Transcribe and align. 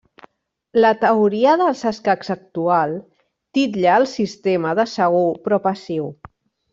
La 0.83 0.89
Teoria 1.03 1.51
dels 1.61 1.83
escacs 1.91 2.31
actual 2.35 2.95
titlla 3.57 3.99
el 4.03 4.07
sistema 4.15 4.73
de 4.81 4.87
segur 4.97 5.21
però 5.45 5.61
passiu. 5.71 6.09